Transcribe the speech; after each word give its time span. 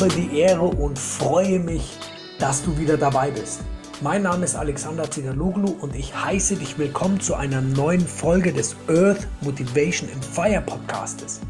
habe 0.00 0.14
die 0.14 0.38
Ehre 0.38 0.62
und 0.62 0.96
freue 0.96 1.58
mich, 1.58 1.98
dass 2.38 2.62
du 2.62 2.78
wieder 2.78 2.96
dabei 2.96 3.32
bist. 3.32 3.62
Mein 4.00 4.22
Name 4.22 4.44
ist 4.44 4.54
Alexander 4.54 5.10
Zigaloglu 5.10 5.74
und 5.80 5.96
ich 5.96 6.14
heiße 6.14 6.54
dich 6.54 6.78
willkommen 6.78 7.18
zu 7.18 7.34
einer 7.34 7.60
neuen 7.60 8.06
Folge 8.06 8.52
des 8.52 8.76
Earth 8.86 9.26
Motivation 9.40 10.08
and 10.14 10.24
Fire 10.24 10.62
Podcastes. 10.64 11.40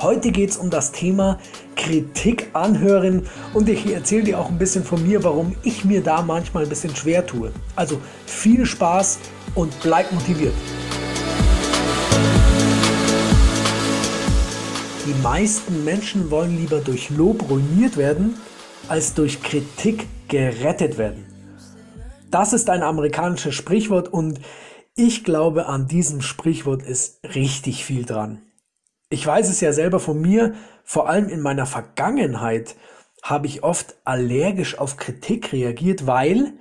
Heute 0.00 0.30
geht 0.30 0.48
es 0.48 0.56
um 0.56 0.70
das 0.70 0.92
Thema 0.92 1.38
Kritik 1.76 2.48
anhören 2.54 3.26
und 3.52 3.68
ich 3.68 3.92
erzähle 3.92 4.24
dir 4.24 4.40
auch 4.40 4.48
ein 4.48 4.56
bisschen 4.56 4.82
von 4.82 5.06
mir, 5.06 5.22
warum 5.22 5.54
ich 5.62 5.84
mir 5.84 6.02
da 6.02 6.22
manchmal 6.22 6.62
ein 6.62 6.70
bisschen 6.70 6.96
schwer 6.96 7.26
tue. 7.26 7.52
Also 7.76 8.00
viel 8.24 8.64
Spaß 8.64 9.18
und 9.54 9.78
bleib 9.82 10.10
motiviert. 10.10 10.54
Die 15.06 15.22
meisten 15.22 15.84
Menschen 15.84 16.30
wollen 16.30 16.56
lieber 16.56 16.80
durch 16.80 17.10
Lob 17.10 17.50
ruiniert 17.50 17.98
werden, 17.98 18.38
als 18.88 19.12
durch 19.12 19.42
Kritik 19.42 20.06
gerettet 20.28 20.96
werden. 20.96 21.26
Das 22.30 22.54
ist 22.54 22.70
ein 22.70 22.82
amerikanisches 22.82 23.54
Sprichwort 23.54 24.08
und 24.08 24.40
ich 24.96 25.22
glaube, 25.22 25.66
an 25.66 25.88
diesem 25.88 26.22
Sprichwort 26.22 26.82
ist 26.82 27.22
richtig 27.34 27.84
viel 27.84 28.06
dran. 28.06 28.40
Ich 29.10 29.26
weiß 29.26 29.50
es 29.50 29.60
ja 29.60 29.74
selber 29.74 30.00
von 30.00 30.22
mir, 30.22 30.54
vor 30.84 31.06
allem 31.06 31.28
in 31.28 31.40
meiner 31.42 31.66
Vergangenheit 31.66 32.74
habe 33.22 33.46
ich 33.46 33.62
oft 33.62 33.96
allergisch 34.04 34.78
auf 34.78 34.96
Kritik 34.96 35.52
reagiert, 35.52 36.06
weil 36.06 36.54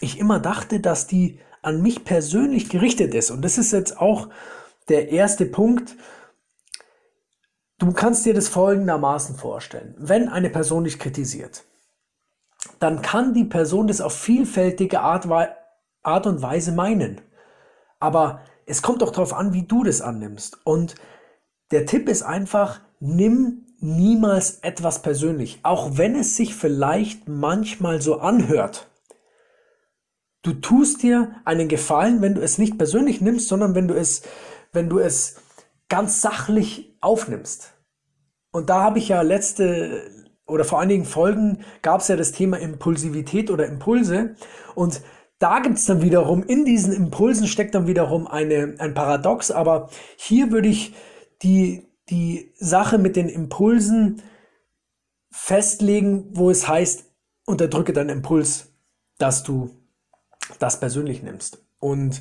ich 0.00 0.18
immer 0.18 0.40
dachte, 0.40 0.80
dass 0.80 1.06
die 1.06 1.40
an 1.60 1.82
mich 1.82 2.04
persönlich 2.04 2.70
gerichtet 2.70 3.14
ist. 3.14 3.30
Und 3.30 3.42
das 3.42 3.58
ist 3.58 3.72
jetzt 3.72 4.00
auch 4.00 4.30
der 4.88 5.10
erste 5.10 5.44
Punkt, 5.44 5.94
Du 7.80 7.92
kannst 7.92 8.26
dir 8.26 8.34
das 8.34 8.48
folgendermaßen 8.48 9.36
vorstellen. 9.36 9.94
Wenn 9.96 10.28
eine 10.28 10.50
Person 10.50 10.84
dich 10.84 10.98
kritisiert, 10.98 11.64
dann 12.78 13.00
kann 13.00 13.32
die 13.32 13.44
Person 13.44 13.86
das 13.88 14.02
auf 14.02 14.12
vielfältige 14.12 15.00
Art, 15.00 15.26
Art 16.02 16.26
und 16.26 16.42
Weise 16.42 16.72
meinen. 16.72 17.22
Aber 17.98 18.42
es 18.66 18.82
kommt 18.82 19.00
doch 19.00 19.10
darauf 19.10 19.32
an, 19.32 19.54
wie 19.54 19.62
du 19.62 19.82
das 19.82 20.02
annimmst. 20.02 20.58
Und 20.64 20.94
der 21.70 21.86
Tipp 21.86 22.10
ist 22.10 22.22
einfach, 22.22 22.80
nimm 23.00 23.66
niemals 23.78 24.58
etwas 24.58 25.00
persönlich, 25.00 25.60
auch 25.62 25.96
wenn 25.96 26.14
es 26.16 26.36
sich 26.36 26.54
vielleicht 26.54 27.30
manchmal 27.30 28.02
so 28.02 28.20
anhört. 28.20 28.88
Du 30.42 30.52
tust 30.52 31.02
dir 31.02 31.34
einen 31.46 31.68
Gefallen, 31.68 32.20
wenn 32.20 32.34
du 32.34 32.42
es 32.42 32.58
nicht 32.58 32.76
persönlich 32.76 33.22
nimmst, 33.22 33.48
sondern 33.48 33.74
wenn 33.74 33.88
du 33.88 33.94
es, 33.94 34.20
wenn 34.72 34.90
du 34.90 34.98
es 34.98 35.36
ganz 35.90 36.22
sachlich 36.22 36.96
aufnimmst. 37.02 37.74
Und 38.52 38.70
da 38.70 38.82
habe 38.82 38.98
ich 38.98 39.08
ja 39.08 39.20
letzte 39.20 40.10
oder 40.46 40.64
vor 40.64 40.80
einigen 40.80 41.04
Folgen 41.04 41.58
gab 41.82 42.00
es 42.00 42.08
ja 42.08 42.16
das 42.16 42.32
Thema 42.32 42.58
Impulsivität 42.58 43.50
oder 43.50 43.66
Impulse. 43.66 44.34
Und 44.74 45.02
da 45.38 45.60
gibt 45.60 45.76
es 45.78 45.84
dann 45.84 46.02
wiederum, 46.02 46.42
in 46.42 46.64
diesen 46.64 46.92
Impulsen 46.92 47.46
steckt 47.46 47.74
dann 47.74 47.86
wiederum 47.86 48.26
eine, 48.26 48.74
ein 48.78 48.94
Paradox. 48.94 49.50
Aber 49.50 49.90
hier 50.16 50.50
würde 50.50 50.68
ich 50.68 50.94
die, 51.42 51.86
die 52.08 52.52
Sache 52.56 52.98
mit 52.98 53.16
den 53.16 53.28
Impulsen 53.28 54.22
festlegen, 55.30 56.30
wo 56.32 56.50
es 56.50 56.66
heißt, 56.66 57.04
unterdrücke 57.46 57.92
deinen 57.92 58.10
Impuls, 58.10 58.72
dass 59.18 59.42
du 59.42 59.70
das 60.58 60.80
persönlich 60.80 61.22
nimmst. 61.22 61.64
Und 61.78 62.20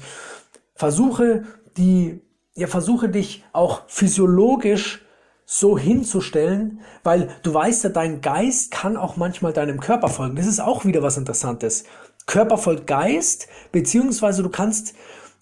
versuche 0.75 1.43
die 1.77 2.21
ja, 2.59 2.67
versuche 2.67 3.09
dich 3.09 3.45
auch 3.53 3.83
physiologisch 3.87 5.05
so 5.45 5.77
hinzustellen, 5.77 6.81
weil 7.03 7.29
du 7.41 7.53
weißt 7.53 7.85
ja, 7.85 7.89
dein 7.89 8.21
Geist 8.21 8.69
kann 8.71 8.97
auch 8.97 9.15
manchmal 9.15 9.53
deinem 9.53 9.79
Körper 9.79 10.09
folgen. 10.09 10.35
Das 10.35 10.45
ist 10.45 10.59
auch 10.59 10.85
wieder 10.85 11.01
was 11.01 11.17
Interessantes. 11.17 11.85
Körper 12.27 12.57
folgt 12.57 12.85
Geist, 12.85 13.47
beziehungsweise 13.71 14.43
du 14.43 14.49
kannst 14.49 14.93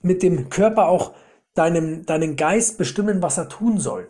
mit 0.01 0.23
dem 0.23 0.49
Körper 0.49 0.87
auch 0.87 1.13
deinem, 1.55 2.05
deinen 2.05 2.37
Geist 2.37 2.77
bestimmen, 2.77 3.21
was 3.21 3.37
er 3.37 3.49
tun 3.49 3.79
soll. 3.79 4.09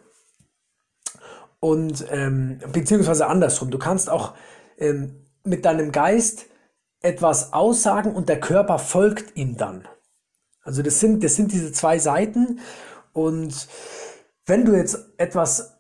Und 1.60 2.06
ähm, 2.12 2.60
beziehungsweise 2.72 3.26
andersrum. 3.26 3.72
Du 3.72 3.80
kannst 3.80 4.10
auch 4.10 4.36
ähm, 4.78 5.26
mit 5.44 5.66
deinem 5.66 5.92
Geist 5.92 6.46
etwas 7.02 7.54
aussagen 7.54 8.14
und 8.14 8.30
der 8.30 8.40
Körper 8.40 8.78
folgt 8.78 9.36
ihm 9.36 9.58
dann. 9.58 9.88
Also 10.62 10.84
das 10.84 11.00
sind, 11.00 11.24
das 11.24 11.36
sind 11.36 11.54
diese 11.54 11.72
zwei 11.72 11.98
Seiten. 11.98 12.60
Und 13.18 13.68
wenn 14.46 14.64
du 14.64 14.76
jetzt 14.76 15.00
etwas 15.18 15.80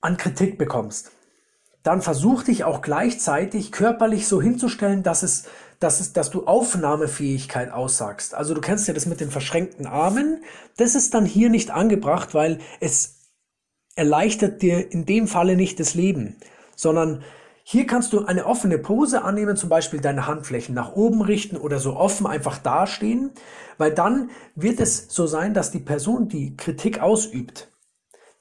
an 0.00 0.16
Kritik 0.16 0.56
bekommst, 0.56 1.12
dann 1.82 2.00
versuch 2.00 2.42
dich 2.42 2.64
auch 2.64 2.80
gleichzeitig 2.80 3.70
körperlich 3.70 4.26
so 4.26 4.40
hinzustellen, 4.40 5.02
dass 5.02 5.22
es, 5.22 5.44
dass 5.78 6.00
es, 6.00 6.14
dass 6.14 6.30
du 6.30 6.46
Aufnahmefähigkeit 6.46 7.70
aussagst. 7.70 8.34
Also 8.34 8.54
du 8.54 8.62
kennst 8.62 8.88
ja 8.88 8.94
das 8.94 9.04
mit 9.04 9.20
den 9.20 9.30
verschränkten 9.30 9.86
Armen. 9.86 10.42
Das 10.78 10.94
ist 10.94 11.12
dann 11.12 11.26
hier 11.26 11.50
nicht 11.50 11.70
angebracht, 11.70 12.32
weil 12.32 12.60
es 12.80 13.30
erleichtert 13.94 14.62
dir 14.62 14.90
in 14.90 15.04
dem 15.04 15.28
Falle 15.28 15.56
nicht 15.56 15.80
das 15.80 15.92
Leben, 15.94 16.36
sondern 16.76 17.22
hier 17.70 17.86
kannst 17.86 18.12
du 18.12 18.24
eine 18.24 18.46
offene 18.46 18.78
Pose 18.78 19.22
annehmen, 19.22 19.56
zum 19.56 19.68
Beispiel 19.68 20.00
deine 20.00 20.26
Handflächen 20.26 20.74
nach 20.74 20.96
oben 20.96 21.22
richten 21.22 21.56
oder 21.56 21.78
so 21.78 21.94
offen 21.94 22.26
einfach 22.26 22.58
dastehen, 22.58 23.30
weil 23.78 23.94
dann 23.94 24.30
wird 24.56 24.80
es 24.80 25.06
so 25.08 25.28
sein, 25.28 25.54
dass 25.54 25.70
die 25.70 25.78
Person, 25.78 26.28
die 26.28 26.56
Kritik 26.56 27.00
ausübt, 27.00 27.70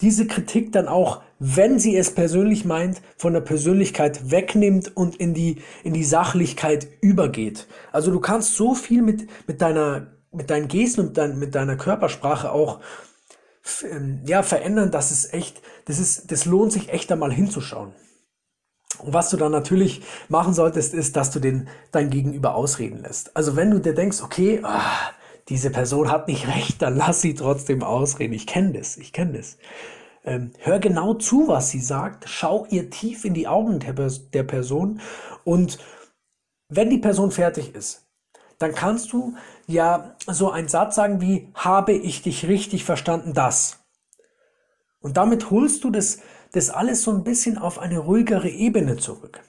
diese 0.02 0.26
Kritik 0.26 0.72
dann 0.72 0.88
auch, 0.88 1.22
wenn 1.38 1.78
sie 1.78 1.96
es 1.96 2.16
persönlich 2.16 2.66
meint, 2.66 3.04
von 3.18 3.34
der 3.34 3.42
Persönlichkeit 3.42 4.32
wegnimmt 4.32 4.98
und 4.98 5.18
in 5.18 5.36
die, 5.36 5.62
in 5.84 5.94
die 5.94 6.04
Sachlichkeit 6.04 6.88
übergeht. 7.02 7.68
Also 7.92 8.10
du 8.10 8.20
kannst 8.20 8.56
so 8.56 8.74
viel 8.74 9.04
mit, 9.04 9.30
mit 9.46 9.62
deiner, 9.62 10.08
mit 10.32 10.50
deinen 10.50 10.68
Gesten 10.68 11.02
und 11.02 11.18
dein, 11.20 11.38
mit 11.38 11.54
deiner 11.54 11.78
Körpersprache 11.78 12.52
auch 12.52 12.80
ähm, 13.84 14.22
ja, 14.26 14.42
verändern, 14.42 14.90
dass 14.90 15.12
es 15.12 15.32
echt, 15.32 15.62
das 15.86 16.00
ist, 16.00 16.32
das 16.32 16.46
lohnt 16.46 16.72
sich 16.72 16.90
echt 16.90 17.12
einmal 17.12 17.32
hinzuschauen. 17.32 17.94
Und 19.00 19.14
was 19.14 19.30
du 19.30 19.38
dann 19.38 19.52
natürlich 19.52 20.02
machen 20.28 20.54
solltest, 20.54 20.94
ist, 20.94 21.16
dass 21.16 21.32
du 21.32 21.40
den 21.40 21.68
dein 21.92 22.10
Gegenüber 22.10 22.56
ausreden 22.56 23.02
lässt. 23.04 23.36
Also 23.36 23.56
wenn 23.56 23.72
du 23.72 23.80
dir 23.80 23.94
denkst, 23.94 24.22
okay, 24.22 24.60
ah, 24.64 25.12
diese 25.48 25.72
Person 25.72 26.12
hat 26.12 26.28
nicht 26.28 26.48
recht, 26.48 26.82
dann 26.82 26.96
lass 26.96 27.22
sie 27.22 27.34
trotzdem 27.34 27.84
ausreden. 27.84 28.34
Ich 28.34 28.48
kenne 28.48 28.74
das, 28.74 28.98
ich 28.98 29.14
kenne 29.14 29.38
das. 29.38 29.58
Ähm, 30.24 30.52
hör 30.60 30.80
genau 30.80 31.16
zu, 31.16 31.48
was 31.48 31.70
sie 31.70 31.80
sagt. 31.80 32.26
Schau 32.28 32.68
ihr 32.70 32.90
tief 32.90 33.26
in 33.26 33.34
die 33.34 33.48
Augen 33.48 33.80
der, 33.80 33.94
der 33.94 34.44
Person. 34.44 35.02
Und 35.44 35.80
wenn 36.68 36.90
die 36.90 37.00
Person 37.00 37.32
fertig 37.32 37.74
ist, 37.74 38.06
dann 38.60 38.76
kannst 38.76 39.14
du 39.14 39.36
ja 39.66 40.16
so 40.28 40.52
einen 40.52 40.68
Satz 40.68 40.96
sagen 40.96 41.22
wie, 41.22 41.50
habe 41.56 41.94
ich 41.94 42.22
dich 42.22 42.48
richtig 42.48 42.84
verstanden, 42.84 43.34
das. 43.34 43.80
Und 45.00 45.18
damit 45.18 45.50
holst 45.50 45.84
du 45.86 45.90
das, 45.90 46.20
das 46.52 46.70
alles 46.70 47.04
so 47.04 47.12
ein 47.12 47.24
bisschen 47.24 47.58
auf 47.58 47.80
eine 47.80 48.00
ruhigere 48.00 48.50
Ebene 48.50 48.98
zurück. 48.98 49.42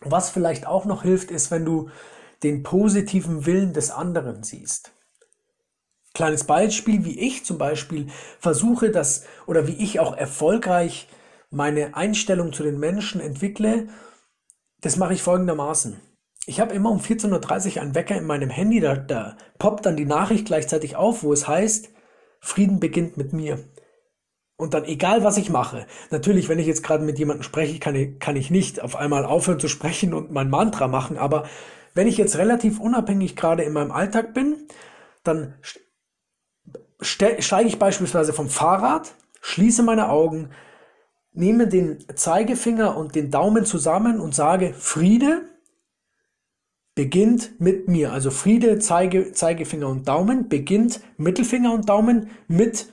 Was 0.00 0.30
vielleicht 0.30 0.66
auch 0.66 0.84
noch 0.84 1.02
hilft, 1.02 1.30
ist, 1.30 1.50
wenn 1.50 1.64
du 1.64 1.90
den 2.42 2.62
positiven 2.62 3.46
Willen 3.46 3.72
des 3.72 3.90
anderen 3.90 4.42
siehst. 4.42 4.92
Kleines 6.14 6.44
Beispiel, 6.44 7.04
wie 7.04 7.18
ich 7.18 7.44
zum 7.44 7.58
Beispiel 7.58 8.08
versuche, 8.40 8.90
das 8.90 9.24
oder 9.46 9.66
wie 9.66 9.82
ich 9.82 10.00
auch 10.00 10.16
erfolgreich 10.16 11.08
meine 11.50 11.94
Einstellung 11.94 12.52
zu 12.52 12.62
den 12.62 12.78
Menschen 12.78 13.20
entwickle, 13.20 13.88
das 14.80 14.96
mache 14.96 15.14
ich 15.14 15.22
folgendermaßen. 15.22 16.00
Ich 16.46 16.58
habe 16.58 16.74
immer 16.74 16.90
um 16.90 16.98
14.30 16.98 17.76
Uhr 17.76 17.82
einen 17.82 17.94
Wecker 17.94 18.16
in 18.16 18.24
meinem 18.24 18.50
Handy, 18.50 18.80
da, 18.80 18.96
da 18.96 19.36
poppt 19.58 19.86
dann 19.86 19.96
die 19.96 20.06
Nachricht 20.06 20.46
gleichzeitig 20.46 20.96
auf, 20.96 21.22
wo 21.22 21.32
es 21.32 21.46
heißt, 21.46 21.90
Frieden 22.40 22.80
beginnt 22.80 23.16
mit 23.16 23.32
mir. 23.32 23.62
Und 24.60 24.74
dann 24.74 24.84
egal, 24.84 25.24
was 25.24 25.38
ich 25.38 25.50
mache. 25.50 25.86
Natürlich, 26.10 26.48
wenn 26.48 26.58
ich 26.58 26.66
jetzt 26.66 26.82
gerade 26.82 27.04
mit 27.04 27.18
jemandem 27.18 27.42
spreche, 27.42 27.78
kann 27.78 27.94
ich, 27.94 28.18
kann 28.18 28.36
ich 28.36 28.50
nicht 28.50 28.80
auf 28.82 28.94
einmal 28.94 29.24
aufhören 29.24 29.58
zu 29.58 29.68
sprechen 29.68 30.12
und 30.14 30.30
mein 30.30 30.50
Mantra 30.50 30.86
machen. 30.86 31.16
Aber 31.16 31.44
wenn 31.94 32.06
ich 32.06 32.18
jetzt 32.18 32.36
relativ 32.36 32.78
unabhängig 32.78 33.36
gerade 33.36 33.62
in 33.62 33.72
meinem 33.72 33.90
Alltag 33.90 34.34
bin, 34.34 34.68
dann 35.24 35.54
steige 37.00 37.66
ich 37.66 37.78
beispielsweise 37.78 38.32
vom 38.32 38.48
Fahrrad, 38.48 39.14
schließe 39.40 39.82
meine 39.82 40.10
Augen, 40.10 40.50
nehme 41.32 41.66
den 41.66 42.04
Zeigefinger 42.14 42.96
und 42.96 43.14
den 43.14 43.30
Daumen 43.30 43.64
zusammen 43.64 44.20
und 44.20 44.34
sage, 44.34 44.74
Friede 44.74 45.42
beginnt 46.94 47.60
mit 47.60 47.88
mir. 47.88 48.12
Also 48.12 48.30
Friede, 48.30 48.78
Zeige, 48.78 49.32
Zeigefinger 49.32 49.88
und 49.88 50.06
Daumen 50.06 50.48
beginnt 50.48 51.00
Mittelfinger 51.16 51.72
und 51.72 51.88
Daumen 51.88 52.30
mit 52.46 52.92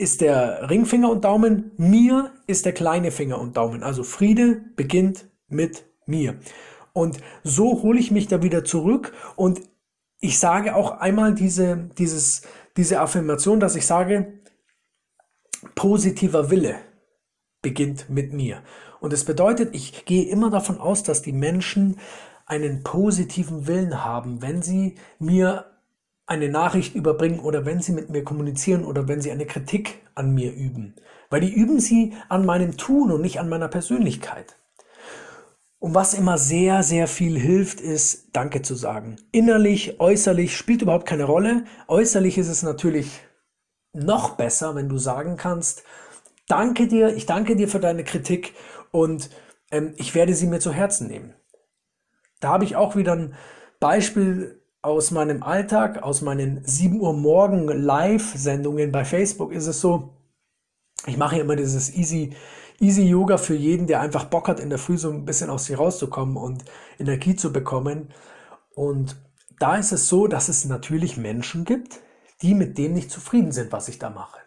ist 0.00 0.22
der 0.22 0.70
Ringfinger 0.70 1.10
und 1.10 1.24
Daumen, 1.24 1.72
mir 1.76 2.32
ist 2.46 2.64
der 2.64 2.72
kleine 2.72 3.10
Finger 3.10 3.38
und 3.38 3.58
Daumen. 3.58 3.82
Also 3.82 4.02
Friede 4.02 4.64
beginnt 4.74 5.28
mit 5.46 5.84
mir. 6.06 6.40
Und 6.94 7.18
so 7.44 7.82
hole 7.82 8.00
ich 8.00 8.10
mich 8.10 8.26
da 8.26 8.42
wieder 8.42 8.64
zurück 8.64 9.12
und 9.36 9.60
ich 10.18 10.38
sage 10.38 10.74
auch 10.74 11.00
einmal 11.00 11.34
diese, 11.34 11.90
dieses, 11.98 12.42
diese 12.78 13.00
Affirmation, 13.00 13.60
dass 13.60 13.76
ich 13.76 13.86
sage, 13.86 14.40
positiver 15.74 16.50
Wille. 16.50 16.76
beginnt 17.62 18.08
mit 18.08 18.32
mir. 18.32 18.62
Und 19.00 19.12
es 19.12 19.24
bedeutet, 19.24 19.74
ich 19.74 20.06
gehe 20.06 20.24
immer 20.24 20.48
davon 20.48 20.78
aus, 20.78 21.02
dass 21.02 21.20
die 21.20 21.32
Menschen 21.32 21.98
einen 22.46 22.82
positiven 22.82 23.66
Willen 23.66 24.02
haben, 24.02 24.40
wenn 24.40 24.62
sie 24.62 24.94
mir 25.18 25.66
eine 26.30 26.48
Nachricht 26.48 26.94
überbringen 26.94 27.40
oder 27.40 27.66
wenn 27.66 27.82
sie 27.82 27.90
mit 27.90 28.08
mir 28.08 28.22
kommunizieren 28.22 28.84
oder 28.84 29.08
wenn 29.08 29.20
sie 29.20 29.32
eine 29.32 29.46
Kritik 29.46 29.98
an 30.14 30.32
mir 30.32 30.52
üben. 30.54 30.94
Weil 31.28 31.40
die 31.40 31.52
üben 31.52 31.80
sie 31.80 32.14
an 32.28 32.46
meinem 32.46 32.76
Tun 32.76 33.10
und 33.10 33.20
nicht 33.20 33.40
an 33.40 33.48
meiner 33.48 33.66
Persönlichkeit. 33.66 34.56
Und 35.80 35.96
was 35.96 36.14
immer 36.14 36.38
sehr, 36.38 36.84
sehr 36.84 37.08
viel 37.08 37.36
hilft, 37.36 37.80
ist 37.80 38.28
Danke 38.32 38.62
zu 38.62 38.76
sagen. 38.76 39.16
Innerlich, 39.32 39.98
äußerlich 39.98 40.56
spielt 40.56 40.82
überhaupt 40.82 41.06
keine 41.06 41.24
Rolle. 41.24 41.64
Äußerlich 41.88 42.38
ist 42.38 42.48
es 42.48 42.62
natürlich 42.62 43.10
noch 43.92 44.36
besser, 44.36 44.76
wenn 44.76 44.88
du 44.88 44.98
sagen 44.98 45.36
kannst, 45.36 45.82
danke 46.46 46.86
dir, 46.86 47.16
ich 47.16 47.26
danke 47.26 47.56
dir 47.56 47.66
für 47.66 47.80
deine 47.80 48.04
Kritik 48.04 48.54
und 48.92 49.30
ähm, 49.72 49.94
ich 49.96 50.14
werde 50.14 50.34
sie 50.34 50.46
mir 50.46 50.60
zu 50.60 50.72
Herzen 50.72 51.08
nehmen. 51.08 51.34
Da 52.38 52.50
habe 52.50 52.62
ich 52.62 52.76
auch 52.76 52.94
wieder 52.94 53.14
ein 53.14 53.34
Beispiel 53.80 54.59
aus 54.82 55.10
meinem 55.10 55.42
Alltag, 55.42 56.02
aus 56.02 56.22
meinen 56.22 56.64
7 56.64 57.00
Uhr 57.00 57.12
morgen 57.12 57.68
Live-Sendungen 57.68 58.92
bei 58.92 59.04
Facebook 59.04 59.52
ist 59.52 59.66
es 59.66 59.80
so, 59.80 60.14
ich 61.06 61.16
mache 61.16 61.38
immer 61.38 61.56
dieses 61.56 61.94
Easy, 61.94 62.34
Easy 62.78 63.02
Yoga 63.02 63.36
für 63.36 63.54
jeden, 63.54 63.86
der 63.86 64.00
einfach 64.00 64.24
Bock 64.24 64.48
hat, 64.48 64.58
in 64.58 64.70
der 64.70 64.78
Früh 64.78 64.96
so 64.96 65.10
ein 65.10 65.24
bisschen 65.26 65.50
aus 65.50 65.66
sich 65.66 65.78
rauszukommen 65.78 66.36
und 66.36 66.64
Energie 66.98 67.36
zu 67.36 67.52
bekommen. 67.52 68.08
Und 68.74 69.16
da 69.58 69.76
ist 69.76 69.92
es 69.92 70.08
so, 70.08 70.26
dass 70.26 70.48
es 70.48 70.64
natürlich 70.64 71.18
Menschen 71.18 71.64
gibt, 71.64 72.00
die 72.40 72.54
mit 72.54 72.78
dem 72.78 72.94
nicht 72.94 73.10
zufrieden 73.10 73.52
sind, 73.52 73.72
was 73.72 73.88
ich 73.88 73.98
da 73.98 74.08
mache. 74.08 74.40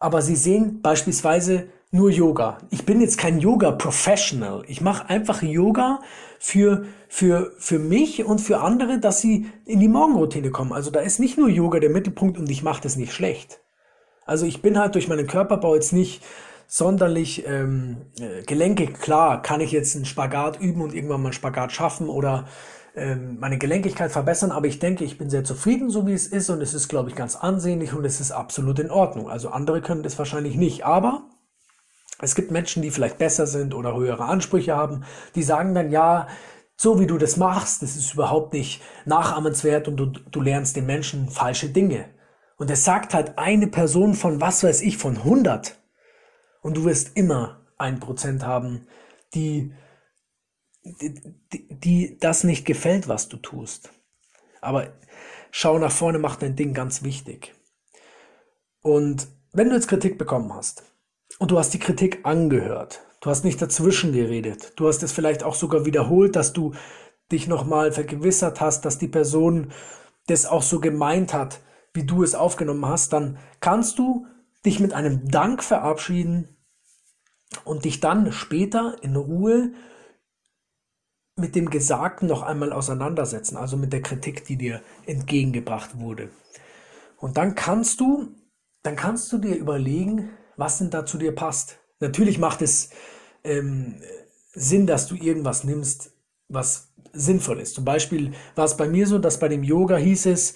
Aber 0.00 0.20
sie 0.20 0.36
sehen 0.36 0.82
beispielsweise 0.82 1.68
nur 1.90 2.10
Yoga. 2.10 2.58
Ich 2.70 2.84
bin 2.84 3.00
jetzt 3.00 3.18
kein 3.18 3.38
Yoga-Professional. 3.38 4.64
Ich 4.66 4.80
mache 4.80 5.08
einfach 5.08 5.42
Yoga 5.42 6.00
für, 6.38 6.84
für, 7.08 7.52
für 7.58 7.78
mich 7.78 8.24
und 8.24 8.40
für 8.40 8.60
andere, 8.60 9.00
dass 9.00 9.20
sie 9.20 9.46
in 9.64 9.80
die 9.80 9.88
Morgenroutine 9.88 10.50
kommen. 10.50 10.72
Also 10.72 10.90
da 10.90 11.00
ist 11.00 11.18
nicht 11.18 11.38
nur 11.38 11.48
Yoga 11.48 11.80
der 11.80 11.90
Mittelpunkt 11.90 12.38
und 12.38 12.50
ich 12.50 12.62
mache 12.62 12.82
das 12.82 12.96
nicht 12.96 13.12
schlecht. 13.12 13.60
Also 14.24 14.46
ich 14.46 14.62
bin 14.62 14.78
halt 14.78 14.94
durch 14.94 15.08
meinen 15.08 15.26
Körperbau 15.26 15.74
jetzt 15.74 15.92
nicht 15.92 16.22
sonderlich 16.66 17.46
ähm, 17.46 17.96
äh, 18.20 18.42
gelenkig. 18.42 19.00
Klar, 19.00 19.42
kann 19.42 19.60
ich 19.60 19.72
jetzt 19.72 19.96
einen 19.96 20.04
Spagat 20.04 20.60
üben 20.60 20.82
und 20.82 20.94
irgendwann 20.94 21.22
mal 21.22 21.28
einen 21.28 21.32
Spagat 21.32 21.72
schaffen 21.72 22.08
oder 22.08 22.46
ähm, 22.94 23.38
meine 23.40 23.58
Gelenkigkeit 23.58 24.10
verbessern, 24.10 24.50
aber 24.50 24.66
ich 24.66 24.78
denke, 24.78 25.04
ich 25.04 25.18
bin 25.18 25.30
sehr 25.30 25.44
zufrieden, 25.44 25.88
so 25.88 26.06
wie 26.06 26.12
es 26.12 26.26
ist 26.26 26.50
und 26.50 26.60
es 26.60 26.74
ist, 26.74 26.88
glaube 26.88 27.08
ich, 27.10 27.16
ganz 27.16 27.36
ansehnlich 27.36 27.94
und 27.94 28.04
es 28.04 28.20
ist 28.20 28.32
absolut 28.32 28.78
in 28.78 28.90
Ordnung. 28.90 29.30
Also 29.30 29.50
andere 29.50 29.80
können 29.80 30.02
das 30.02 30.18
wahrscheinlich 30.18 30.56
nicht, 30.56 30.84
aber 30.84 31.22
es 32.20 32.34
gibt 32.34 32.50
Menschen, 32.50 32.82
die 32.82 32.90
vielleicht 32.90 33.18
besser 33.18 33.46
sind 33.46 33.74
oder 33.74 33.94
höhere 33.94 34.24
Ansprüche 34.24 34.76
haben, 34.76 35.04
die 35.34 35.42
sagen 35.42 35.74
dann, 35.74 35.90
ja, 35.90 36.26
so 36.76 37.00
wie 37.00 37.06
du 37.06 37.18
das 37.18 37.36
machst, 37.36 37.82
das 37.82 37.96
ist 37.96 38.14
überhaupt 38.14 38.52
nicht 38.52 38.82
nachahmenswert 39.04 39.88
und 39.88 39.96
du, 39.96 40.06
du 40.06 40.40
lernst 40.40 40.76
den 40.76 40.86
Menschen 40.86 41.28
falsche 41.28 41.70
Dinge. 41.70 42.08
Und 42.56 42.70
es 42.70 42.84
sagt 42.84 43.14
halt 43.14 43.38
eine 43.38 43.68
Person 43.68 44.14
von, 44.14 44.40
was 44.40 44.64
weiß 44.64 44.82
ich, 44.82 44.96
von 44.96 45.16
100. 45.16 45.78
Und 46.60 46.76
du 46.76 46.84
wirst 46.84 47.16
immer 47.16 47.66
ein 47.78 48.00
Prozent 48.00 48.44
haben, 48.44 48.86
die, 49.34 49.72
die, 50.82 51.68
die 51.70 52.18
das 52.18 52.44
nicht 52.44 52.64
gefällt, 52.64 53.08
was 53.08 53.28
du 53.28 53.36
tust. 53.36 53.90
Aber 54.60 54.92
schau 55.50 55.78
nach 55.78 55.92
vorne, 55.92 56.18
mach 56.18 56.36
dein 56.36 56.56
Ding 56.56 56.74
ganz 56.74 57.02
wichtig. 57.02 57.54
Und 58.82 59.28
wenn 59.52 59.68
du 59.68 59.74
jetzt 59.74 59.88
Kritik 59.88 60.18
bekommen 60.18 60.52
hast, 60.52 60.82
und 61.38 61.50
du 61.50 61.58
hast 61.58 61.74
die 61.74 61.78
Kritik 61.78 62.20
angehört. 62.24 63.02
Du 63.20 63.30
hast 63.30 63.44
nicht 63.44 63.60
dazwischen 63.60 64.12
geredet. 64.12 64.72
Du 64.76 64.86
hast 64.86 65.02
es 65.02 65.12
vielleicht 65.12 65.42
auch 65.42 65.54
sogar 65.54 65.84
wiederholt, 65.84 66.36
dass 66.36 66.52
du 66.52 66.74
dich 67.30 67.48
nochmal 67.48 67.92
vergewissert 67.92 68.60
hast, 68.60 68.84
dass 68.84 68.98
die 68.98 69.08
Person 69.08 69.72
das 70.26 70.46
auch 70.46 70.62
so 70.62 70.80
gemeint 70.80 71.34
hat, 71.34 71.60
wie 71.92 72.04
du 72.04 72.22
es 72.22 72.34
aufgenommen 72.34 72.86
hast. 72.86 73.12
Dann 73.12 73.38
kannst 73.60 73.98
du 73.98 74.26
dich 74.64 74.80
mit 74.80 74.92
einem 74.92 75.28
Dank 75.28 75.62
verabschieden 75.62 76.56
und 77.64 77.84
dich 77.84 78.00
dann 78.00 78.32
später 78.32 78.96
in 79.02 79.16
Ruhe 79.16 79.72
mit 81.36 81.54
dem 81.54 81.70
Gesagten 81.70 82.26
noch 82.26 82.42
einmal 82.42 82.72
auseinandersetzen, 82.72 83.56
also 83.56 83.76
mit 83.76 83.92
der 83.92 84.02
Kritik, 84.02 84.44
die 84.44 84.56
dir 84.56 84.82
entgegengebracht 85.06 85.98
wurde. 85.98 86.30
Und 87.16 87.36
dann 87.36 87.54
kannst 87.54 88.00
du, 88.00 88.34
dann 88.82 88.96
kannst 88.96 89.32
du 89.32 89.38
dir 89.38 89.56
überlegen, 89.56 90.30
was 90.58 90.78
denn 90.78 90.90
da 90.90 91.06
zu 91.06 91.16
dir 91.16 91.34
passt. 91.34 91.78
Natürlich 92.00 92.38
macht 92.38 92.60
es 92.60 92.90
ähm, 93.44 94.02
Sinn, 94.52 94.86
dass 94.86 95.06
du 95.06 95.14
irgendwas 95.14 95.64
nimmst, 95.64 96.12
was 96.48 96.92
sinnvoll 97.12 97.60
ist. 97.60 97.74
Zum 97.74 97.84
Beispiel 97.84 98.32
war 98.54 98.66
es 98.66 98.76
bei 98.76 98.88
mir 98.88 99.06
so, 99.06 99.18
dass 99.18 99.38
bei 99.38 99.48
dem 99.48 99.62
Yoga 99.62 99.96
hieß 99.96 100.26
es, 100.26 100.54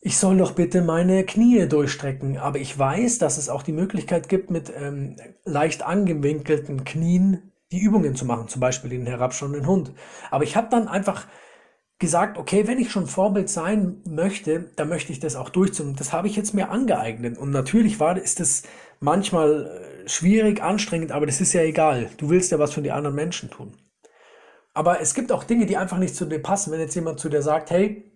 ich 0.00 0.18
soll 0.18 0.36
doch 0.36 0.52
bitte 0.52 0.82
meine 0.82 1.24
Knie 1.24 1.66
durchstrecken. 1.66 2.36
Aber 2.36 2.58
ich 2.58 2.78
weiß, 2.78 3.18
dass 3.18 3.38
es 3.38 3.48
auch 3.48 3.62
die 3.62 3.72
Möglichkeit 3.72 4.28
gibt, 4.28 4.50
mit 4.50 4.72
ähm, 4.76 5.16
leicht 5.44 5.82
angewinkelten 5.82 6.84
Knien 6.84 7.52
die 7.72 7.80
Übungen 7.80 8.14
zu 8.14 8.24
machen, 8.24 8.48
zum 8.48 8.60
Beispiel 8.60 8.90
den 8.90 9.06
herabschauenden 9.06 9.66
Hund. 9.66 9.92
Aber 10.30 10.44
ich 10.44 10.56
habe 10.56 10.68
dann 10.70 10.88
einfach 10.88 11.26
gesagt, 12.04 12.38
okay, 12.38 12.66
wenn 12.66 12.78
ich 12.78 12.90
schon 12.90 13.06
Vorbild 13.06 13.48
sein 13.48 14.02
möchte, 14.08 14.70
dann 14.76 14.88
möchte 14.88 15.12
ich 15.12 15.20
das 15.20 15.36
auch 15.36 15.48
durchziehen. 15.48 15.96
Das 15.96 16.12
habe 16.12 16.28
ich 16.28 16.36
jetzt 16.36 16.54
mir 16.54 16.70
angeeignet. 16.70 17.38
Und 17.38 17.50
natürlich 17.50 18.00
war, 18.00 18.16
ist 18.16 18.40
das 18.40 18.62
manchmal 19.00 19.66
äh, 20.04 20.08
schwierig, 20.08 20.62
anstrengend, 20.62 21.12
aber 21.12 21.26
das 21.26 21.40
ist 21.40 21.52
ja 21.52 21.62
egal. 21.62 22.10
Du 22.18 22.30
willst 22.30 22.52
ja 22.52 22.58
was 22.58 22.72
für 22.72 22.82
die 22.82 22.92
anderen 22.92 23.16
Menschen 23.16 23.50
tun. 23.50 23.72
Aber 24.74 25.00
es 25.00 25.14
gibt 25.14 25.32
auch 25.32 25.44
Dinge, 25.44 25.66
die 25.66 25.76
einfach 25.76 25.98
nicht 25.98 26.16
zu 26.16 26.26
dir 26.26 26.42
passen. 26.42 26.72
Wenn 26.72 26.80
jetzt 26.80 26.94
jemand 26.94 27.20
zu 27.20 27.28
dir 27.28 27.42
sagt, 27.42 27.70
hey, 27.70 28.10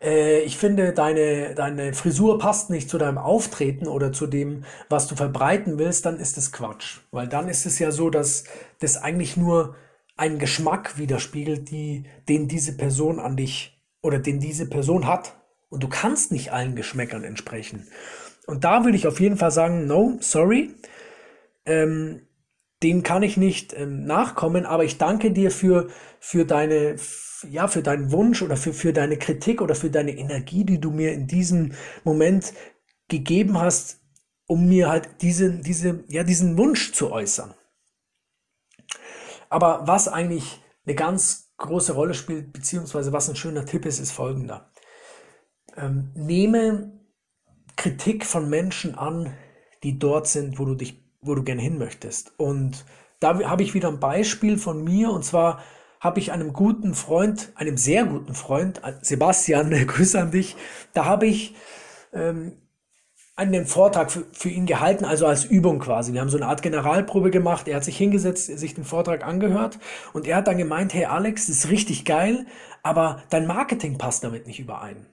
äh, 0.00 0.40
ich 0.40 0.56
finde, 0.56 0.92
deine, 0.92 1.54
deine 1.54 1.92
Frisur 1.92 2.38
passt 2.38 2.70
nicht 2.70 2.88
zu 2.88 2.98
deinem 2.98 3.18
Auftreten 3.18 3.88
oder 3.88 4.12
zu 4.12 4.26
dem, 4.26 4.64
was 4.88 5.08
du 5.08 5.16
verbreiten 5.16 5.78
willst, 5.78 6.06
dann 6.06 6.18
ist 6.18 6.36
das 6.36 6.52
Quatsch. 6.52 7.00
Weil 7.10 7.28
dann 7.28 7.48
ist 7.48 7.66
es 7.66 7.78
ja 7.78 7.90
so, 7.90 8.10
dass 8.10 8.44
das 8.80 8.96
eigentlich 8.96 9.36
nur 9.36 9.76
einen 10.18 10.38
Geschmack 10.38 10.98
widerspiegelt, 10.98 11.70
die, 11.70 12.04
den 12.28 12.48
diese 12.48 12.76
Person 12.76 13.20
an 13.20 13.36
dich 13.36 13.80
oder 14.02 14.18
den 14.18 14.40
diese 14.40 14.68
Person 14.68 15.06
hat. 15.06 15.34
Und 15.70 15.82
du 15.82 15.88
kannst 15.88 16.32
nicht 16.32 16.52
allen 16.52 16.76
Geschmäckern 16.76 17.24
entsprechen. 17.24 17.88
Und 18.46 18.64
da 18.64 18.84
würde 18.84 18.96
ich 18.96 19.06
auf 19.06 19.20
jeden 19.20 19.36
Fall 19.36 19.50
sagen, 19.50 19.86
no, 19.86 20.16
sorry, 20.20 20.74
ähm, 21.66 22.22
dem 22.82 23.02
kann 23.02 23.22
ich 23.22 23.36
nicht 23.36 23.74
ähm, 23.74 24.04
nachkommen, 24.04 24.64
aber 24.64 24.84
ich 24.84 24.98
danke 24.98 25.32
dir 25.32 25.50
für, 25.50 25.88
für 26.20 26.44
deine, 26.44 26.96
ja, 27.48 27.68
für 27.68 27.82
deinen 27.82 28.10
Wunsch 28.10 28.42
oder 28.42 28.56
für, 28.56 28.72
für 28.72 28.92
deine 28.92 29.18
Kritik 29.18 29.60
oder 29.60 29.74
für 29.74 29.90
deine 29.90 30.16
Energie, 30.16 30.64
die 30.64 30.80
du 30.80 30.90
mir 30.90 31.12
in 31.12 31.26
diesem 31.26 31.72
Moment 32.04 32.54
gegeben 33.08 33.60
hast, 33.60 34.00
um 34.46 34.68
mir 34.68 34.88
halt 34.88 35.08
diese, 35.20 35.50
diese, 35.50 36.04
ja, 36.08 36.24
diesen 36.24 36.56
Wunsch 36.56 36.92
zu 36.92 37.12
äußern. 37.12 37.54
Aber 39.48 39.86
was 39.86 40.08
eigentlich 40.08 40.60
eine 40.86 40.94
ganz 40.94 41.52
große 41.58 41.92
Rolle 41.92 42.14
spielt, 42.14 42.52
beziehungsweise 42.52 43.12
was 43.12 43.28
ein 43.28 43.36
schöner 43.36 43.66
Tipp 43.66 43.86
ist, 43.86 43.98
ist 43.98 44.12
folgender. 44.12 44.70
Ähm, 45.76 46.10
nehme 46.14 46.92
Kritik 47.76 48.24
von 48.24 48.48
Menschen 48.48 48.96
an, 48.96 49.34
die 49.82 49.98
dort 49.98 50.26
sind, 50.26 50.58
wo 50.58 50.64
du 50.64 50.74
dich, 50.74 51.02
wo 51.20 51.34
du 51.34 51.42
gerne 51.42 51.62
hin 51.62 51.78
möchtest. 51.78 52.32
Und 52.38 52.84
da 53.20 53.38
habe 53.48 53.62
ich 53.62 53.74
wieder 53.74 53.88
ein 53.88 54.00
Beispiel 54.00 54.58
von 54.58 54.82
mir 54.82 55.10
und 55.10 55.24
zwar 55.24 55.62
habe 56.00 56.20
ich 56.20 56.30
einem 56.30 56.52
guten 56.52 56.94
Freund, 56.94 57.50
einem 57.56 57.76
sehr 57.76 58.04
guten 58.04 58.34
Freund, 58.34 58.80
Sebastian, 59.02 59.70
Grüße 59.86 60.20
an 60.20 60.30
dich, 60.30 60.56
da 60.92 61.04
habe 61.04 61.26
ich 61.26 61.54
ähm, 62.12 62.56
einen 63.38 63.66
Vortrag 63.66 64.10
für, 64.10 64.24
für 64.32 64.48
ihn 64.48 64.66
gehalten, 64.66 65.04
also 65.04 65.26
als 65.26 65.44
Übung 65.44 65.78
quasi. 65.78 66.12
Wir 66.12 66.20
haben 66.20 66.28
so 66.28 66.36
eine 66.36 66.48
Art 66.48 66.60
Generalprobe 66.60 67.30
gemacht. 67.30 67.68
Er 67.68 67.76
hat 67.76 67.84
sich 67.84 67.96
hingesetzt, 67.96 68.46
sich 68.46 68.74
den 68.74 68.84
Vortrag 68.84 69.24
angehört 69.24 69.78
und 70.12 70.26
er 70.26 70.36
hat 70.36 70.48
dann 70.48 70.58
gemeint, 70.58 70.92
hey 70.92 71.04
Alex, 71.04 71.46
das 71.46 71.58
ist 71.58 71.70
richtig 71.70 72.04
geil, 72.04 72.46
aber 72.82 73.22
dein 73.30 73.46
Marketing 73.46 73.96
passt 73.96 74.24
damit 74.24 74.48
nicht 74.48 74.58
überein. 74.58 75.06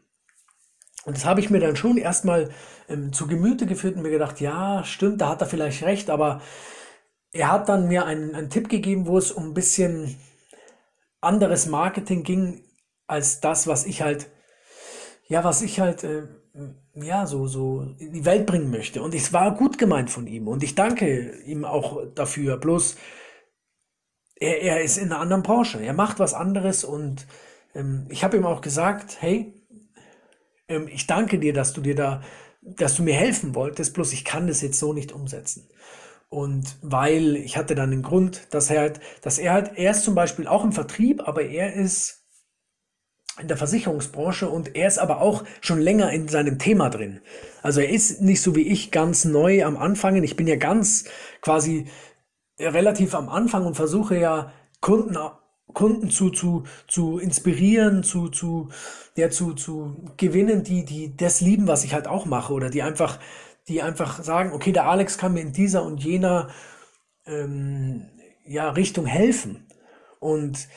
Und 1.05 1.15
das 1.15 1.25
habe 1.25 1.39
ich 1.39 1.51
mir 1.51 1.59
dann 1.59 1.75
schon 1.75 1.97
erstmal 1.97 2.49
ähm, 2.89 3.13
zu 3.13 3.27
Gemüte 3.27 3.67
geführt 3.67 3.95
und 3.95 4.01
mir 4.01 4.09
gedacht, 4.09 4.41
ja, 4.41 4.83
stimmt, 4.83 5.21
da 5.21 5.29
hat 5.29 5.41
er 5.41 5.47
vielleicht 5.47 5.83
recht, 5.83 6.09
aber 6.09 6.41
er 7.31 7.51
hat 7.51 7.69
dann 7.69 7.87
mir 7.87 8.05
einen, 8.05 8.33
einen 8.33 8.49
Tipp 8.49 8.69
gegeben, 8.69 9.05
wo 9.05 9.19
es 9.19 9.31
um 9.31 9.49
ein 9.49 9.53
bisschen 9.53 10.15
anderes 11.21 11.67
Marketing 11.67 12.23
ging, 12.23 12.63
als 13.05 13.39
das, 13.39 13.67
was 13.67 13.85
ich 13.85 14.01
halt, 14.01 14.31
ja, 15.27 15.43
was 15.43 15.61
ich 15.61 15.79
halt, 15.79 16.03
äh, 16.03 16.23
ja, 16.93 17.25
so, 17.25 17.47
so 17.47 17.81
in 17.99 18.13
die 18.13 18.25
Welt 18.25 18.45
bringen 18.45 18.71
möchte. 18.71 19.01
Und 19.01 19.13
es 19.13 19.33
war 19.33 19.55
gut 19.55 19.77
gemeint 19.77 20.09
von 20.09 20.27
ihm. 20.27 20.47
Und 20.47 20.63
ich 20.63 20.75
danke 20.75 21.39
ihm 21.41 21.65
auch 21.65 22.05
dafür. 22.13 22.57
Bloß, 22.57 22.95
er, 24.35 24.61
er 24.61 24.81
ist 24.81 24.97
in 24.97 25.11
einer 25.11 25.19
anderen 25.19 25.43
Branche. 25.43 25.81
Er 25.81 25.93
macht 25.93 26.19
was 26.19 26.33
anderes 26.33 26.83
und 26.83 27.27
ähm, 27.73 28.07
ich 28.09 28.23
habe 28.23 28.37
ihm 28.37 28.45
auch 28.45 28.61
gesagt, 28.61 29.17
hey, 29.19 29.53
ähm, 30.67 30.87
ich 30.89 31.07
danke 31.07 31.39
dir, 31.39 31.53
dass 31.53 31.73
du 31.73 31.81
dir 31.81 31.95
da 31.95 32.21
dass 32.65 32.95
du 32.95 33.03
mir 33.03 33.13
helfen 33.13 33.55
wolltest, 33.55 33.93
bloß 33.93 34.11
ich 34.13 34.25
kann 34.25 34.47
das 34.47 34.61
jetzt 34.61 34.79
so 34.79 34.91
nicht 34.91 35.11
umsetzen. 35.11 35.69
Und 36.29 36.77
weil 36.81 37.35
ich 37.35 37.55
hatte 37.55 37.75
dann 37.75 37.91
den 37.91 38.01
Grund, 38.01 38.47
dass 38.49 38.69
er 38.69 38.81
halt, 38.81 38.99
dass 39.21 39.37
er 39.37 39.53
halt, 39.53 39.71
er 39.75 39.91
ist 39.91 40.03
zum 40.03 40.15
Beispiel 40.15 40.47
auch 40.47 40.63
im 40.63 40.71
Vertrieb, 40.71 41.21
aber 41.27 41.43
er 41.43 41.73
ist 41.73 42.24
in 43.39 43.47
der 43.47 43.57
Versicherungsbranche 43.57 44.49
und 44.49 44.75
er 44.75 44.87
ist 44.87 44.97
aber 44.97 45.21
auch 45.21 45.43
schon 45.61 45.81
länger 45.81 46.11
in 46.11 46.27
seinem 46.27 46.57
Thema 46.57 46.89
drin. 46.89 47.19
Also 47.61 47.81
er 47.81 47.89
ist 47.89 48.21
nicht 48.21 48.41
so 48.41 48.55
wie 48.55 48.67
ich 48.67 48.91
ganz 48.91 49.25
neu 49.25 49.65
am 49.65 49.77
Anfang. 49.77 50.21
Ich 50.23 50.35
bin 50.35 50.47
ja 50.47 50.55
ganz 50.55 51.05
quasi 51.41 51.87
relativ 52.59 53.13
am 53.13 53.27
Anfang 53.27 53.65
und 53.65 53.75
versuche 53.75 54.17
ja 54.17 54.53
Kunden 54.79 55.17
Kunden 55.73 56.09
zu, 56.09 56.29
zu, 56.29 56.63
zu 56.87 57.19
inspirieren, 57.19 58.03
zu, 58.03 58.29
zu, 58.29 58.69
ja, 59.15 59.29
zu, 59.29 59.53
zu 59.53 60.13
gewinnen, 60.15 60.63
die, 60.63 60.85
die 60.85 61.17
das 61.17 61.41
lieben, 61.41 61.67
was 61.67 61.83
ich 61.83 61.93
halt 61.93 62.07
auch 62.07 62.25
mache, 62.25 62.53
oder 62.53 62.69
die 62.69 62.81
einfach, 62.81 63.19
die 63.67 63.81
einfach 63.81 64.23
sagen, 64.23 64.53
okay, 64.53 64.71
der 64.71 64.87
Alex 64.87 65.17
kann 65.17 65.33
mir 65.33 65.41
in 65.41 65.51
dieser 65.51 65.83
und 65.83 66.03
jener 66.03 66.49
ähm, 67.25 68.05
ja, 68.45 68.69
Richtung 68.69 69.05
helfen. 69.05 69.67
Und 70.19 70.67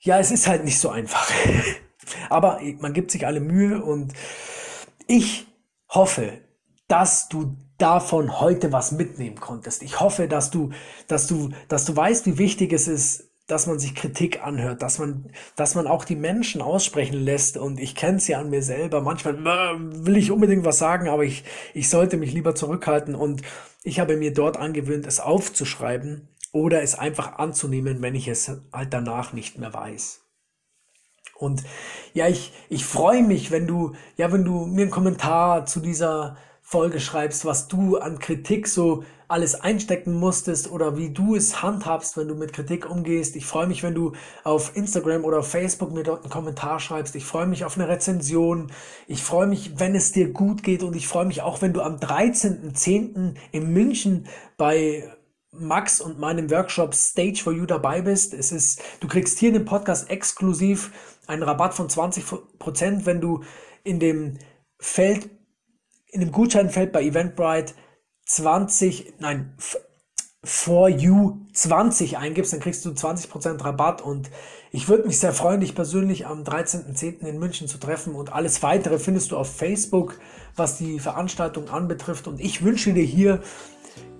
ja, 0.00 0.18
es 0.18 0.30
ist 0.30 0.46
halt 0.46 0.64
nicht 0.64 0.78
so 0.78 0.90
einfach. 0.90 1.30
Aber 2.30 2.60
man 2.80 2.92
gibt 2.92 3.10
sich 3.10 3.26
alle 3.26 3.40
Mühe 3.40 3.82
und 3.82 4.12
ich 5.06 5.46
hoffe, 5.88 6.38
dass 6.86 7.28
du 7.28 7.56
davon 7.78 8.40
heute 8.40 8.72
was 8.72 8.92
mitnehmen 8.92 9.38
konntest. 9.38 9.82
Ich 9.82 10.00
hoffe, 10.00 10.26
dass 10.28 10.50
du, 10.50 10.70
dass 11.06 11.26
du, 11.26 11.50
dass 11.68 11.84
du 11.84 11.94
weißt, 11.94 12.26
wie 12.26 12.38
wichtig 12.38 12.72
es 12.72 12.88
ist, 12.88 13.28
dass 13.46 13.66
man 13.66 13.78
sich 13.78 13.94
Kritik 13.94 14.44
anhört, 14.44 14.82
dass 14.82 14.98
man, 14.98 15.30
dass 15.56 15.74
man 15.74 15.86
auch 15.86 16.04
die 16.04 16.16
Menschen 16.16 16.60
aussprechen 16.60 17.18
lässt. 17.18 17.56
Und 17.56 17.80
ich 17.80 17.94
kenne 17.94 18.18
es 18.18 18.28
ja 18.28 18.40
an 18.40 18.50
mir 18.50 18.62
selber. 18.62 19.00
Manchmal 19.00 19.36
äh, 19.36 20.06
will 20.06 20.18
ich 20.18 20.30
unbedingt 20.30 20.66
was 20.66 20.78
sagen, 20.78 21.08
aber 21.08 21.24
ich, 21.24 21.44
ich 21.72 21.88
sollte 21.88 22.18
mich 22.18 22.32
lieber 22.32 22.54
zurückhalten. 22.54 23.14
Und 23.14 23.40
ich 23.82 24.00
habe 24.00 24.18
mir 24.18 24.34
dort 24.34 24.58
angewöhnt, 24.58 25.06
es 25.06 25.20
aufzuschreiben 25.20 26.28
oder 26.52 26.82
es 26.82 26.94
einfach 26.94 27.38
anzunehmen, 27.38 28.02
wenn 28.02 28.14
ich 28.14 28.28
es 28.28 28.50
halt 28.72 28.92
danach 28.92 29.32
nicht 29.32 29.58
mehr 29.58 29.72
weiß. 29.72 30.20
Und 31.38 31.62
ja, 32.14 32.26
ich, 32.26 32.52
ich 32.68 32.84
freue 32.84 33.22
mich, 33.22 33.50
wenn 33.50 33.66
du, 33.66 33.94
ja, 34.16 34.32
wenn 34.32 34.44
du 34.44 34.66
mir 34.66 34.82
einen 34.82 34.90
Kommentar 34.90 35.66
zu 35.66 35.80
dieser 35.80 36.36
Folge 36.62 37.00
schreibst, 37.00 37.44
was 37.44 37.68
du 37.68 37.96
an 37.96 38.18
Kritik 38.18 38.66
so 38.66 39.04
alles 39.28 39.60
einstecken 39.60 40.14
musstest 40.14 40.70
oder 40.70 40.96
wie 40.96 41.10
du 41.10 41.34
es 41.34 41.62
handhabst, 41.62 42.16
wenn 42.16 42.28
du 42.28 42.34
mit 42.34 42.54
Kritik 42.54 42.90
umgehst. 42.90 43.36
Ich 43.36 43.46
freue 43.46 43.66
mich, 43.66 43.82
wenn 43.82 43.94
du 43.94 44.12
auf 44.42 44.74
Instagram 44.74 45.24
oder 45.24 45.38
auf 45.38 45.50
Facebook 45.50 45.92
mir 45.92 46.02
dort 46.02 46.22
einen 46.22 46.30
Kommentar 46.30 46.80
schreibst. 46.80 47.14
Ich 47.14 47.24
freue 47.24 47.46
mich 47.46 47.64
auf 47.64 47.76
eine 47.76 47.88
Rezension. 47.88 48.72
Ich 49.06 49.22
freue 49.22 49.46
mich, 49.46 49.78
wenn 49.78 49.94
es 49.94 50.12
dir 50.12 50.32
gut 50.32 50.62
geht 50.62 50.82
und 50.82 50.96
ich 50.96 51.06
freue 51.06 51.26
mich 51.26 51.42
auch, 51.42 51.60
wenn 51.60 51.74
du 51.74 51.82
am 51.82 51.96
13.10. 51.96 53.34
in 53.52 53.72
München 53.72 54.26
bei 54.56 55.08
Max 55.50 56.00
und 56.00 56.18
meinem 56.18 56.50
Workshop 56.50 56.94
Stage 56.94 57.40
for 57.42 57.52
You 57.52 57.66
dabei 57.66 58.02
bist. 58.02 58.34
Es 58.34 58.52
ist, 58.52 58.82
du 59.00 59.08
kriegst 59.08 59.38
hier 59.38 59.48
in 59.48 59.54
dem 59.54 59.64
Podcast 59.64 60.10
exklusiv 60.10 60.92
einen 61.26 61.42
Rabatt 61.42 61.74
von 61.74 61.88
20%, 61.88 63.06
wenn 63.06 63.20
du 63.20 63.42
in 63.82 63.98
dem 63.98 64.38
Feld 64.78 65.30
in 66.10 66.20
dem 66.20 66.32
Gutscheinfeld 66.32 66.92
bei 66.92 67.02
Eventbrite 67.02 67.74
20, 68.24 69.14
nein, 69.18 69.54
for 70.44 70.88
you 70.88 71.40
20 71.52 72.16
eingibst, 72.16 72.52
dann 72.52 72.60
kriegst 72.60 72.84
du 72.84 72.90
20% 72.90 73.62
Rabatt 73.64 74.00
und 74.00 74.30
ich 74.70 74.88
würde 74.88 75.06
mich 75.06 75.18
sehr 75.18 75.32
freuen, 75.32 75.60
dich 75.60 75.74
persönlich 75.74 76.26
am 76.26 76.42
13.10. 76.42 77.26
in 77.26 77.38
München 77.38 77.68
zu 77.68 77.78
treffen 77.78 78.14
und 78.14 78.32
alles 78.32 78.62
weitere 78.62 78.98
findest 78.98 79.32
du 79.32 79.36
auf 79.36 79.54
Facebook, 79.54 80.18
was 80.54 80.78
die 80.78 81.00
Veranstaltung 81.00 81.68
anbetrifft 81.70 82.28
und 82.28 82.40
ich 82.40 82.62
wünsche 82.62 82.92
dir 82.92 83.04
hier 83.04 83.42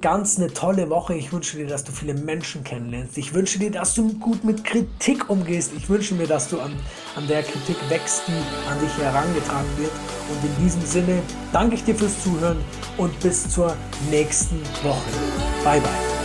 ganz 0.00 0.37
eine 0.37 0.52
tolle 0.52 0.90
Woche. 0.90 1.14
Ich 1.14 1.32
wünsche 1.32 1.56
dir, 1.56 1.66
dass 1.66 1.85
du 1.85 1.92
viele 1.92 2.14
Menschen 2.14 2.64
kennenlernst. 2.64 3.18
Ich 3.18 3.35
wünsche 3.35 3.58
dir, 3.58 3.70
dass 3.70 3.94
du 3.94 4.12
gut 4.18 4.44
mit 4.44 4.64
Kritik 4.64 5.28
umgehst. 5.28 5.73
Ich 5.76 5.88
wünsche 5.88 6.14
mir, 6.14 6.26
dass 6.26 6.49
du 6.49 6.61
an, 6.61 6.73
an 7.16 7.26
der 7.26 7.42
Kritik 7.42 7.76
wächst, 7.88 8.23
die 8.28 8.70
an 8.70 8.78
dich 8.80 8.97
herangetragen 8.99 9.70
wird. 9.76 9.92
Und 10.30 10.49
in 10.49 10.64
diesem 10.64 10.82
Sinne 10.82 11.23
danke 11.52 11.75
ich 11.75 11.85
dir 11.85 11.94
fürs 11.94 12.23
Zuhören 12.23 12.58
und 12.97 13.18
bis 13.20 13.49
zur 13.50 13.76
nächsten 14.11 14.61
Woche. 14.82 15.11
Bye 15.64 15.80
bye. 15.80 16.17